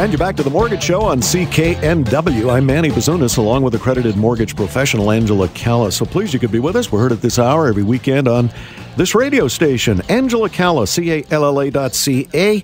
[0.04, 2.52] And you're back to the Mortgage Show on CKNW.
[2.52, 5.94] I'm Manny Bazunas, along with accredited mortgage professional Angela Calla.
[5.94, 6.92] So pleased you could be with us.
[6.92, 8.52] We're heard at this hour every weekend on
[8.98, 12.60] this radio station, Angela Calla, C A L L A dot C A.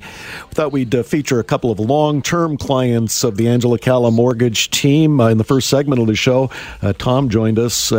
[0.51, 4.69] thought we'd uh, feature a couple of long term clients of the Angela Calla Mortgage
[4.69, 5.21] team.
[5.21, 7.93] Uh, in the first segment of the show, uh, Tom joined us.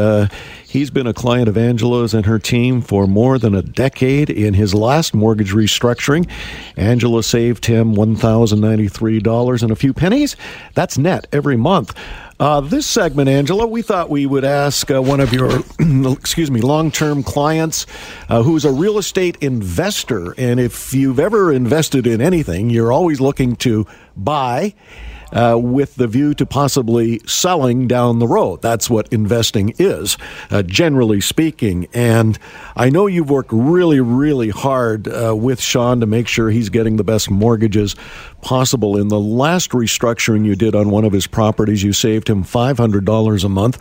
[0.71, 4.31] He's been a client of Angela's and her team for more than a decade.
[4.31, 6.31] In his last mortgage restructuring,
[6.77, 10.37] Angela saved him $1,093 and a few pennies.
[10.75, 11.93] That's net every month.
[12.39, 15.59] Uh, this segment, Angela, we thought we would ask uh, one of your,
[16.13, 17.85] excuse me, long-term clients
[18.29, 23.21] uh, who's a real estate investor, and if you've ever invested in anything, you're always
[23.21, 24.73] looking to buy
[25.33, 28.63] uh, with the view to possibly selling down the road.
[28.63, 30.17] That's what investing is,
[30.51, 31.87] uh, generally speaking.
[31.93, 32.39] And
[32.77, 36.97] I know you've worked really, really hard uh, with Sean to make sure he's getting
[36.97, 37.95] the best mortgages
[38.43, 38.97] possible.
[38.97, 43.45] In the last restructuring you did on one of his properties, you saved him $500
[43.45, 43.79] a month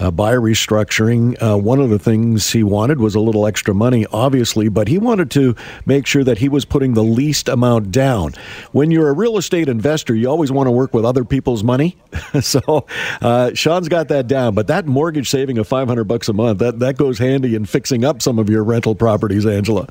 [0.00, 1.36] uh, by restructuring.
[1.42, 4.98] Uh, one of the things he wanted was a little extra money, obviously, but he
[4.98, 5.54] wanted to
[5.86, 8.34] make sure that he was putting the least amount down.
[8.72, 11.96] When you're a real estate investor, you always want to work with other people's money.
[12.40, 12.86] so
[13.20, 16.78] uh, Sean's got that down, but that mortgage saving of 500 bucks a month, that,
[16.80, 19.88] that goes handy in fixing up some of your rental properties, Angela.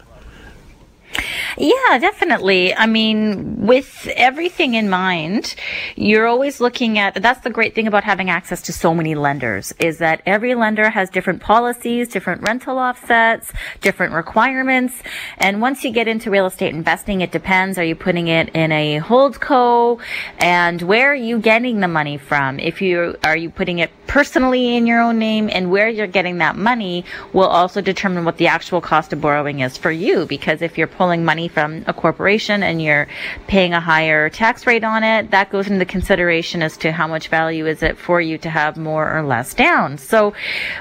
[1.58, 2.74] Yeah, definitely.
[2.74, 5.56] I mean, with everything in mind,
[5.96, 9.74] you're always looking at that's the great thing about having access to so many lenders
[9.80, 15.02] is that every lender has different policies, different rental offsets, different requirements.
[15.38, 17.78] And once you get into real estate investing, it depends.
[17.78, 20.00] Are you putting it in a hold co?
[20.40, 22.60] And where are you getting the money from?
[22.60, 26.40] If you are you putting it personally in your own name and where you're getting
[26.40, 30.62] that money will also determine what the actual cost of borrowing is for you because
[30.62, 33.08] if you're pulling money from a corporation and you're
[33.48, 37.28] paying a higher tax rate on it, that goes into consideration as to how much
[37.28, 39.98] value is it for you to have more or less down.
[39.98, 40.36] So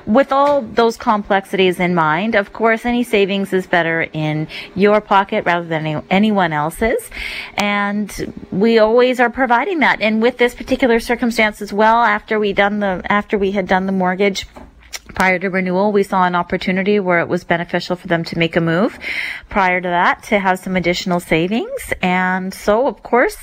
[0.04, 5.46] with all those complexities in mind, of course, any savings is better in your pocket
[5.46, 7.02] rather than any, anyone else's.
[7.54, 10.02] And we always are providing that.
[10.02, 13.86] And with this particular circumstance as well, after we done the, after we had done
[13.86, 14.46] the mortgage,
[15.14, 18.56] prior to renewal, we saw an opportunity where it was beneficial for them to make
[18.56, 18.98] a move.
[19.48, 21.92] Prior to that, to have some additional savings.
[22.02, 23.36] And so, of course,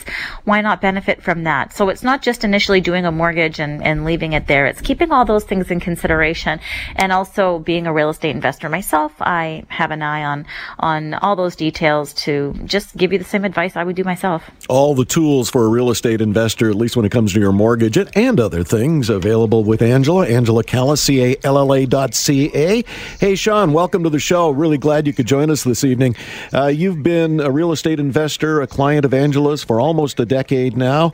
[0.46, 1.74] why not benefit from that?
[1.74, 4.66] So it's not just initially doing a mortgage and, and leaving it there.
[4.66, 6.60] It's keeping all those things in consideration.
[6.96, 10.46] And also being a real estate investor myself, I have an eye on,
[10.80, 14.50] on all those details to just give you the same advice I would do myself.
[14.70, 17.52] All the tools for a real estate investor, at least when it comes to your
[17.52, 20.26] mortgage and other things available with Angela.
[20.26, 22.84] Angela Calla, C-A-L LLA.ca.
[23.20, 24.52] Hey, Sean, welcome to the show.
[24.52, 26.16] Really glad you could join us this evening.
[26.54, 30.78] Uh, you've been a real estate investor, a client of Angela's for almost a decade
[30.78, 31.14] now.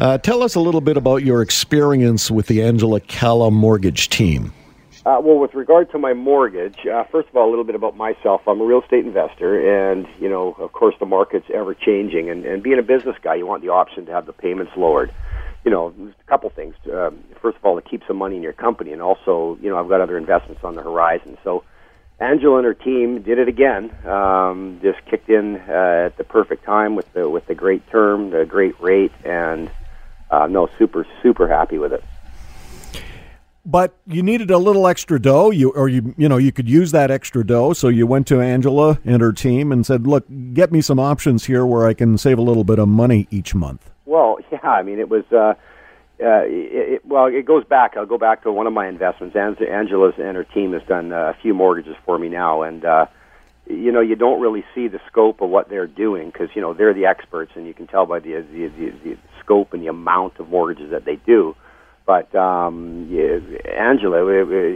[0.00, 4.52] Uh, tell us a little bit about your experience with the Angela Calla mortgage team.
[5.06, 7.96] Uh, well, with regard to my mortgage, uh, first of all, a little bit about
[7.96, 8.40] myself.
[8.48, 12.30] I'm a real estate investor, and you know, of course, the market's ever changing.
[12.30, 15.12] And, and being a business guy, you want the option to have the payments lowered
[15.64, 16.74] you know, a couple things.
[16.92, 19.78] Um, first of all, to keep some money in your company, and also, you know,
[19.78, 21.38] I've got other investments on the horizon.
[21.42, 21.64] So,
[22.20, 23.90] Angela and her team did it again.
[24.06, 28.30] Um, just kicked in uh, at the perfect time with the with the great term,
[28.30, 29.70] the great rate, and
[30.30, 32.04] uh, no, super super happy with it.
[33.66, 36.92] But you needed a little extra dough, you or you you know you could use
[36.92, 37.72] that extra dough.
[37.72, 41.46] So you went to Angela and her team and said, "Look, get me some options
[41.46, 44.82] here where I can save a little bit of money each month." Well, yeah, I
[44.82, 45.24] mean, it was.
[45.32, 45.54] Uh,
[46.22, 47.96] uh, it, it, well, it goes back.
[47.96, 49.34] I'll go back to one of my investments.
[49.36, 53.06] Angela's and her team has done uh, a few mortgages for me now, and uh,
[53.66, 56.72] you know, you don't really see the scope of what they're doing because you know
[56.72, 59.88] they're the experts, and you can tell by the the, the, the scope and the
[59.88, 61.56] amount of mortgages that they do.
[62.06, 63.38] But um, yeah,
[63.76, 64.20] Angela,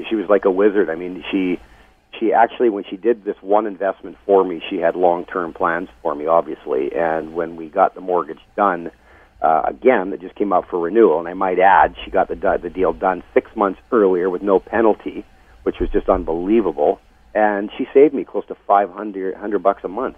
[0.09, 0.91] she was like a wizard.
[0.91, 1.61] I mean, she
[2.19, 5.89] she actually when she did this one investment for me, she had long term plans
[6.03, 8.91] for me, obviously, and when we got the mortgage done
[9.41, 11.19] uh, again that just came out for renewal.
[11.19, 14.59] And I might add, she got the the deal done six months earlier with no
[14.61, 15.25] penalty,
[15.63, 17.01] which was just unbelievable.
[17.35, 20.17] And she saved me close to five hundred hundred bucks a month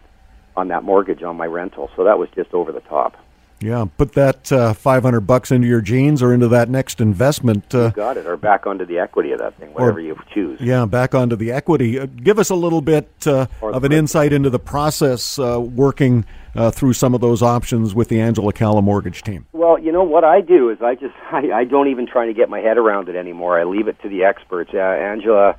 [0.57, 1.91] on that mortgage on my rental.
[1.97, 3.15] So that was just over the top.
[3.63, 7.75] Yeah, put that uh, five hundred bucks into your jeans or into that next investment.
[7.75, 10.59] Uh, got it, or back onto the equity of that thing, whatever or, you choose.
[10.61, 11.99] Yeah, back onto the equity.
[11.99, 16.25] Uh, give us a little bit uh, of an insight into the process uh, working
[16.55, 19.47] uh, through some of those options with the Angela Calla mortgage team.
[19.53, 22.33] Well, you know what I do is I just I, I don't even try to
[22.33, 23.61] get my head around it anymore.
[23.61, 24.73] I leave it to the experts.
[24.73, 25.57] Angela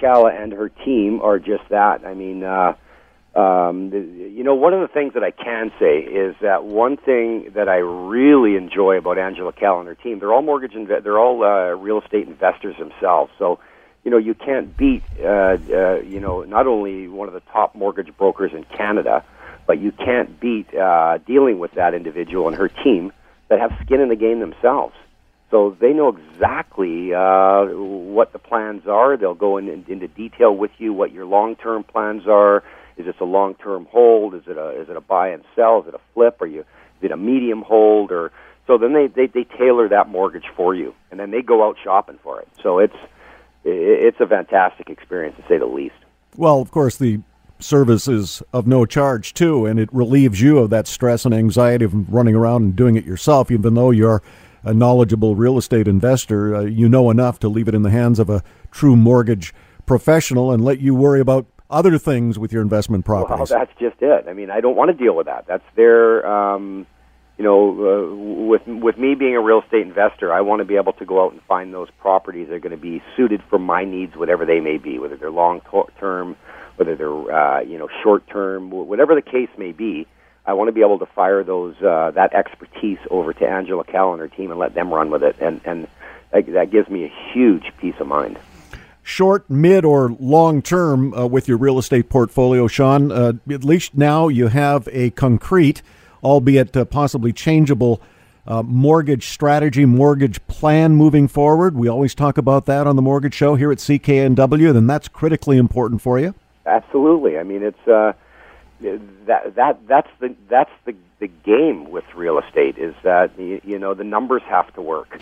[0.00, 2.04] Calla and her team are just that.
[2.04, 2.42] I mean.
[3.34, 7.50] Um, you know, one of the things that I can say is that one thing
[7.56, 11.18] that I really enjoy about Angela Calla and her team, they're all mortgage, inve- they're
[11.18, 13.32] all uh, real estate investors themselves.
[13.38, 13.58] So,
[14.04, 17.74] you know, you can't beat, uh, uh, you know, not only one of the top
[17.74, 19.24] mortgage brokers in Canada,
[19.66, 23.12] but you can't beat uh, dealing with that individual and her team
[23.48, 24.94] that have skin in the game themselves.
[25.50, 29.16] So they know exactly uh, what the plans are.
[29.16, 32.62] They'll go in, in, into detail with you what your long-term plans are.
[32.96, 34.34] Is this a long-term hold?
[34.34, 35.80] Is it a is it a buy and sell?
[35.82, 36.40] Is it a flip?
[36.40, 38.12] Are you is it a medium hold?
[38.12, 38.30] Or
[38.66, 41.76] so then they, they they tailor that mortgage for you, and then they go out
[41.82, 42.48] shopping for it.
[42.62, 42.96] So it's
[43.64, 45.94] it's a fantastic experience to say the least.
[46.36, 47.20] Well, of course, the
[47.60, 51.84] service is of no charge too, and it relieves you of that stress and anxiety
[51.84, 53.50] of running around and doing it yourself.
[53.50, 54.22] Even though you're
[54.62, 58.18] a knowledgeable real estate investor, uh, you know enough to leave it in the hands
[58.18, 59.52] of a true mortgage
[59.86, 63.50] professional and let you worry about other things with your investment properties.
[63.50, 64.26] Well, that's just it.
[64.28, 65.46] I mean, I don't want to deal with that.
[65.46, 66.86] That's their, um,
[67.36, 68.14] you know, uh,
[68.46, 71.24] with with me being a real estate investor, I want to be able to go
[71.24, 74.46] out and find those properties that are going to be suited for my needs, whatever
[74.46, 75.60] they may be, whether they're long
[75.98, 76.36] term,
[76.76, 80.06] whether they're uh, you know short term, whatever the case may be.
[80.46, 84.12] I want to be able to fire those uh, that expertise over to Angela Calla
[84.12, 85.88] and her team and let them run with it, and and
[86.30, 88.38] that gives me a huge peace of mind
[89.04, 93.12] short, mid, or long term uh, with your real estate portfolio, Sean?
[93.12, 95.82] Uh, at least now you have a concrete,
[96.24, 98.02] albeit uh, possibly changeable,
[98.46, 101.76] uh, mortgage strategy, mortgage plan moving forward.
[101.76, 105.58] We always talk about that on the Mortgage Show here at CKNW, and that's critically
[105.58, 106.34] important for you.
[106.66, 107.38] Absolutely.
[107.38, 108.14] I mean, it's uh,
[109.26, 113.94] that that that's the that's the the game with real estate is that you know
[113.94, 115.20] the numbers have to work.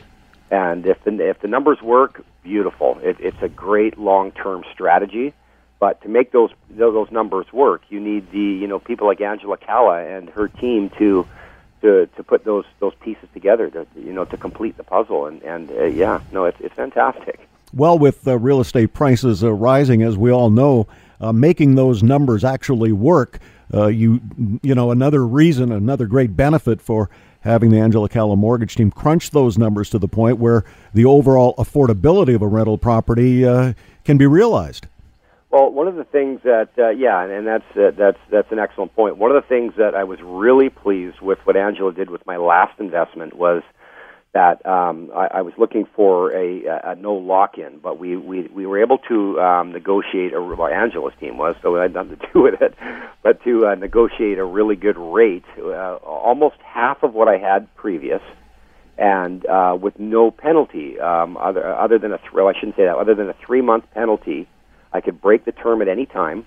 [0.53, 2.99] And if the if the numbers work, beautiful.
[3.03, 5.33] It, it's a great long term strategy.
[5.81, 9.57] But to make those those numbers work, you need the you know people like Angela
[9.57, 11.27] Calla and her team to
[11.81, 15.25] to to put those those pieces together to you know to complete the puzzle.
[15.25, 17.41] And and uh, yeah, no, it's it's fantastic.
[17.73, 20.87] Well, with uh, real estate prices uh, rising, as we all know,
[21.19, 23.39] uh, making those numbers actually work,
[23.73, 24.21] uh, you
[24.63, 27.09] you know another reason, another great benefit for
[27.43, 30.65] having the Angela Calla mortgage team crunch those numbers to the point where
[30.95, 33.75] the overall affordability of a rental property uh,
[34.05, 34.87] can be realized.
[35.51, 38.59] Well, one of the things that uh, yeah, and, and that's uh, that's that's an
[38.59, 39.19] excellent point.
[39.19, 42.39] One of the things that I was really pleased with what Angela did with my
[42.39, 43.63] last investment was
[44.35, 48.65] that um, I, I was looking for a, a no lock-in, but we, we, we
[48.67, 50.33] were able to um, negotiate.
[50.33, 52.75] A, well, Angela's team was, so I had nothing to do with it,
[53.23, 57.75] but to uh, negotiate a really good rate, uh, almost half of what I had
[57.77, 58.23] previous,
[58.97, 62.85] and uh, with no penalty, um, other other than a th- well, I shouldn't say
[62.85, 64.49] that, other than a three-month penalty.
[64.95, 66.45] I could break the term at any time,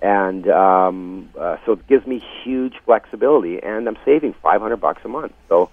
[0.00, 5.08] and um, uh, so it gives me huge flexibility, and I'm saving 500 bucks a
[5.08, 5.32] month.
[5.50, 5.68] So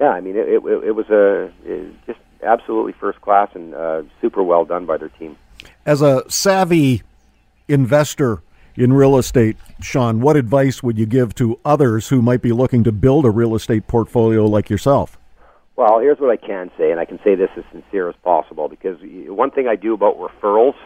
[0.00, 4.02] yeah, I mean, it, it, it was a it just absolutely first class and uh,
[4.20, 5.36] super well done by their team.
[5.86, 7.02] As a savvy
[7.68, 8.42] investor
[8.76, 12.84] in real estate, Sean, what advice would you give to others who might be looking
[12.84, 15.16] to build a real estate portfolio like yourself?
[15.76, 18.68] Well, here's what I can say, and I can say this as sincere as possible
[18.68, 20.76] because one thing I do about referrals,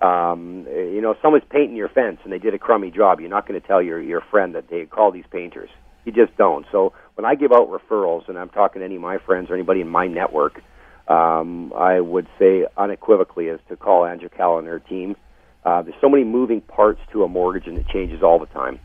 [0.00, 3.30] um, you know, if someone's painting your fence and they did a crummy job, you're
[3.30, 5.70] not going to tell your your friend that they call these painters.
[6.08, 6.64] You just don't.
[6.72, 9.54] So when I give out referrals, and I'm talking to any of my friends or
[9.54, 10.62] anybody in my network,
[11.06, 15.16] um, I would say unequivocally is to call Andrew Calla and her team.
[15.66, 18.80] Uh, there's so many moving parts to a mortgage, and it changes all the time.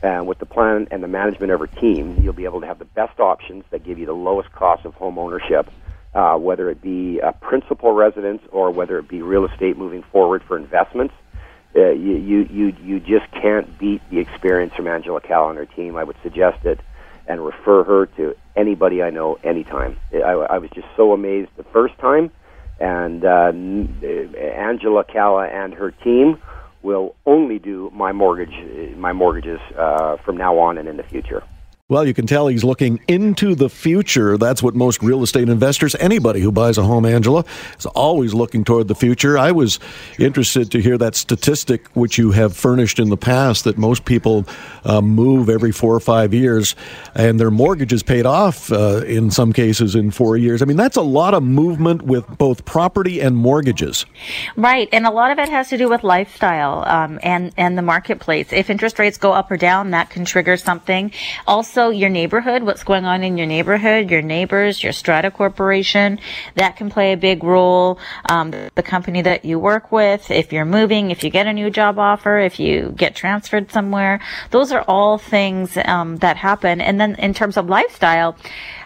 [0.00, 2.78] And with the plan and the management of her team, you'll be able to have
[2.78, 5.68] the best options that give you the lowest cost of home ownership,
[6.14, 10.44] uh, whether it be a principal residence or whether it be real estate moving forward
[10.46, 11.14] for investments.
[11.74, 15.66] Uh, you, you, you, you just can't beat the experience from Angela Calla and her
[15.66, 15.96] team.
[15.96, 16.80] I would suggest it
[17.28, 19.96] and refer her to anybody I know anytime.
[20.12, 22.32] I, I was just so amazed the first time,
[22.80, 23.52] and uh,
[24.36, 26.38] Angela Calla and her team
[26.82, 31.44] will only do my mortgage, my mortgages uh, from now on and in the future.
[31.90, 34.38] Well, you can tell he's looking into the future.
[34.38, 37.44] That's what most real estate investors, anybody who buys a home, Angela,
[37.76, 39.36] is always looking toward the future.
[39.36, 39.80] I was
[40.16, 44.46] interested to hear that statistic, which you have furnished in the past, that most people
[44.84, 46.76] uh, move every four or five years
[47.16, 50.62] and their mortgage is paid off uh, in some cases in four years.
[50.62, 54.06] I mean, that's a lot of movement with both property and mortgages.
[54.54, 54.88] Right.
[54.92, 58.52] And a lot of it has to do with lifestyle um, and, and the marketplace.
[58.52, 61.10] If interest rates go up or down, that can trigger something.
[61.48, 66.18] Also, also your neighborhood, what's going on in your neighborhood, your neighbors, your strata corporation.
[66.56, 67.98] That can play a big role.
[68.28, 71.70] Um, the company that you work with, if you're moving, if you get a new
[71.70, 74.20] job offer, if you get transferred somewhere,
[74.50, 76.80] those are all things um, that happen.
[76.80, 78.36] And then in terms of lifestyle,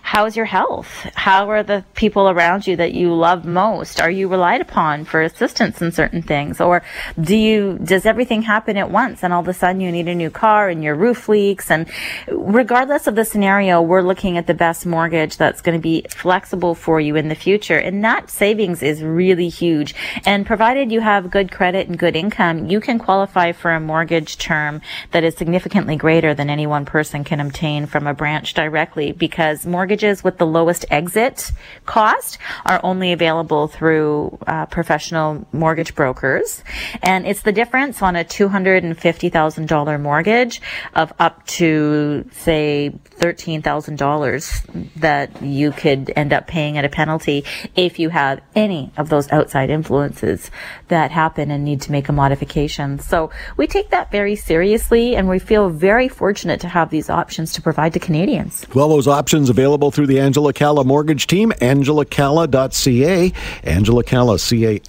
[0.04, 1.10] how's your health?
[1.14, 4.02] How are the people around you that you love most?
[4.02, 6.60] Are you relied upon for assistance in certain things?
[6.60, 6.82] Or
[7.18, 10.14] do you, does everything happen at once and all of a sudden you need a
[10.14, 11.70] new car and your roof leaks?
[11.70, 11.88] And
[12.28, 16.74] regardless of the scenario, we're looking at the best mortgage that's going to be flexible
[16.74, 17.78] for you in the future.
[17.78, 19.94] And that savings is really huge.
[20.26, 24.36] And provided you have good credit and good income, you can qualify for a mortgage
[24.36, 24.82] term
[25.12, 29.64] that is significantly greater than any one person can obtain from a branch directly because
[29.94, 31.52] mortgages with the lowest exit
[31.86, 36.64] cost are only available through uh, professional mortgage brokers.
[37.00, 40.60] And it's the difference on a $250,000 mortgage
[40.94, 47.44] of up to, say, $13,000 that you could end up paying at a penalty
[47.76, 50.50] if you have any of those outside influences
[50.88, 52.98] that happen and need to make a modification.
[52.98, 57.52] So we take that very seriously and we feel very fortunate to have these options
[57.52, 58.66] to provide to Canadians.
[58.74, 63.32] Well, those options available through the Angela Calla mortgage team, angelacalla.ca,
[63.62, 64.84] Angela Calla, C-A-L-L-A.ca.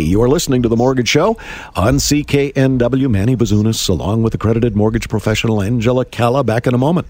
[0.00, 1.36] You are listening to The Mortgage Show
[1.76, 3.10] on CKNW.
[3.10, 6.42] Manny Bazunas, along with accredited mortgage professional Angela Calla.
[6.44, 7.06] Back in a moment.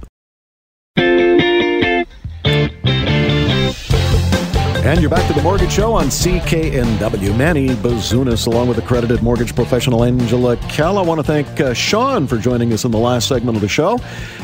[4.84, 7.36] And you're back to the Mortgage Show on CKNW.
[7.36, 11.04] Manny Bazunas, along with accredited mortgage professional Angela Calla.
[11.04, 13.68] I want to thank uh, Sean for joining us in the last segment of the
[13.68, 14.00] show.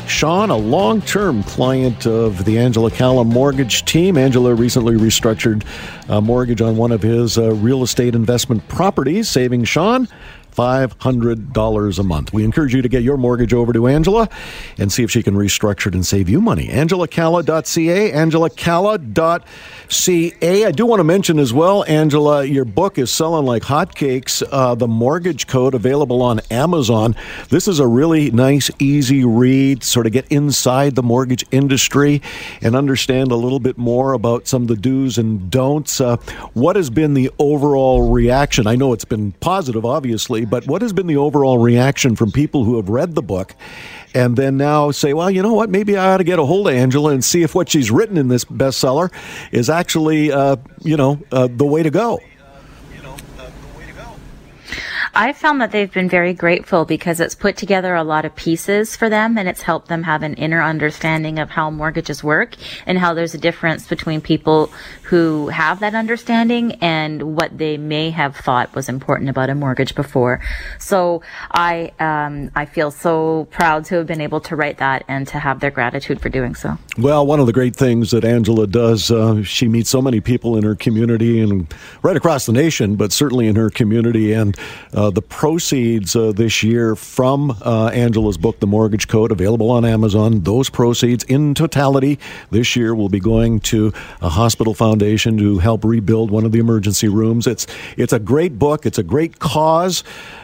[0.07, 4.17] Sean, a long term client of the Angela Calla mortgage team.
[4.17, 5.67] Angela recently restructured
[6.09, 10.07] a mortgage on one of his uh, real estate investment properties, saving Sean
[10.59, 12.33] $500 a month.
[12.33, 14.29] We encourage you to get your mortgage over to Angela
[14.77, 16.67] and see if she can restructure it and save you money.
[16.67, 20.65] AngelaCalla.ca, AngelaCalla.ca.
[20.65, 24.43] I do want to mention as well, Angela, your book is selling like hotcakes.
[24.51, 27.15] Uh, the Mortgage Code available on Amazon.
[27.51, 32.21] This is a really nice, easy read, to sort of get inside the mortgage industry
[32.63, 36.01] and understand a little bit more about some of the do's and don'ts.
[36.01, 36.17] Uh,
[36.55, 38.67] what has been the overall reaction?
[38.67, 42.65] I know it's been positive, obviously, but what has been the overall reaction from people
[42.65, 43.55] who have read the book
[44.15, 45.71] and then now say, well, you know what?
[45.71, 48.17] Maybe I ought to get a hold of Angela and see if what she's written
[48.17, 49.13] in this bestseller
[49.53, 52.21] is actually, uh, you know, uh, the way to go.
[55.15, 58.95] I've found that they've been very grateful because it's put together a lot of pieces
[58.95, 62.55] for them and it's helped them have an inner understanding of how mortgages work
[62.87, 64.71] and how there's a difference between people
[65.09, 69.95] who have that understanding and what they may have thought was important about a mortgage
[69.95, 70.39] before.
[70.79, 75.27] So I um, I feel so proud to have been able to write that and
[75.29, 76.77] to have their gratitude for doing so.
[76.99, 80.57] Well, one of the great things that Angela does, uh, she meets so many people
[80.57, 84.35] in her community and right across the nation, but certainly in her community.
[84.35, 84.59] And
[84.93, 89.87] uh, the proceeds uh, this year from uh, Angela's book, The Mortgage Code, available on
[89.87, 92.19] Amazon, those proceeds in totality
[92.51, 96.51] this year will be going to a hospital foundation Foundation to help rebuild one of
[96.51, 97.47] the emergency rooms.
[97.47, 98.85] It's it's a great book.
[98.85, 100.03] It's a great cause,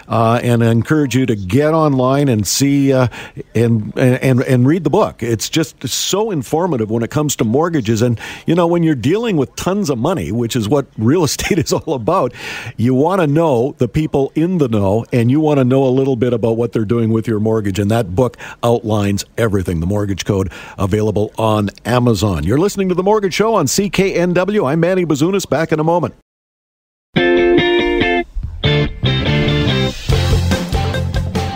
[0.08, 3.08] uh, and I encourage you to get online and see uh,
[3.54, 5.22] and and and read the book.
[5.22, 8.02] It's just so informative when it comes to mortgages.
[8.02, 11.58] And you know, when you're dealing with tons of money, which is what real estate
[11.58, 12.32] is all about,
[12.76, 15.90] you want to know the people in the know, and you want to know a
[15.90, 17.78] little bit about what they're doing with your mortgage.
[17.78, 19.80] And that book outlines everything.
[19.80, 22.44] The Mortgage Code available on Amazon.
[22.44, 24.68] You're listening to the Mortgage Show on CKNW.
[24.68, 25.48] I'm Manny Bazunas.
[25.48, 26.14] Back in a moment.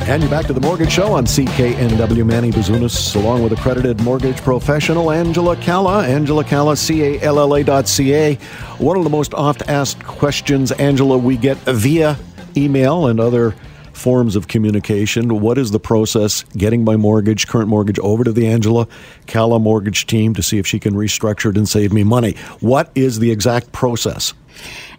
[0.08, 2.24] And you're back to the Mortgage Show on CKNW.
[2.24, 6.02] Manny Bazunas, along with accredited mortgage professional Angela Calla.
[6.08, 8.36] Angela Calla, C-A-L-L-A dot C-A.
[8.78, 12.16] One of the most oft asked questions, Angela, we get via
[12.56, 13.54] email and other
[13.92, 15.40] forms of communication.
[15.40, 18.88] What is the process getting my mortgage, current mortgage, over to the Angela
[19.26, 22.32] Calla mortgage team to see if she can restructure it and save me money?
[22.60, 24.32] What is the exact process?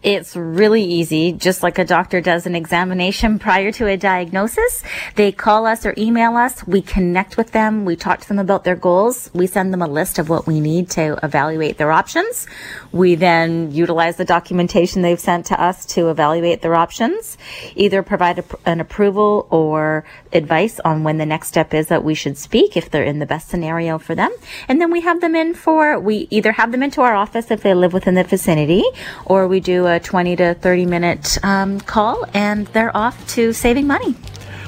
[0.01, 4.81] It's really easy, just like a doctor does an examination prior to a diagnosis.
[5.15, 6.65] They call us or email us.
[6.65, 7.83] We connect with them.
[7.83, 9.29] We talk to them about their goals.
[9.33, 12.47] We send them a list of what we need to evaluate their options.
[12.93, 17.37] We then utilize the documentation they've sent to us to evaluate their options,
[17.75, 22.13] either provide a, an approval or advice on when the next step is that we
[22.13, 24.31] should speak if they're in the best scenario for them.
[24.69, 27.63] And then we have them in for, we either have them into our office if
[27.63, 28.83] they live within the vicinity,
[29.25, 33.87] or we do a 20 to 30 minute um, call and they're off to saving
[33.87, 34.15] money.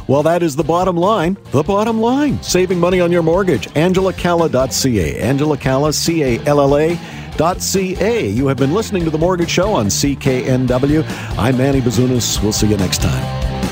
[0.08, 1.38] Well, that is the bottom line.
[1.52, 2.42] The bottom line.
[2.44, 3.68] Saving money on your mortgage.
[3.70, 5.20] AngelaCalla.ca.
[5.20, 7.00] Angela Calla, C A L L A.
[7.38, 8.30] .ca.
[8.30, 11.38] You have been listening to The Mortgage Show on CKNW.
[11.40, 12.42] I'm Manny Bazunas.
[12.44, 13.24] We'll see you next time.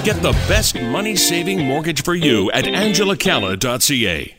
[0.03, 4.38] Get the best money saving mortgage for you at AngelaCalla.ca.